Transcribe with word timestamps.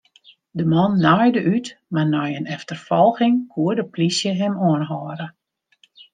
De 0.59 0.65
man 0.73 0.95
naaide 1.05 1.41
út, 1.55 1.67
mar 1.93 2.07
nei 2.13 2.31
in 2.39 2.45
efterfolging 2.55 3.35
koe 3.51 3.71
de 3.77 3.83
polysje 3.91 4.31
him 4.39 4.53
oanhâlde. 4.67 5.25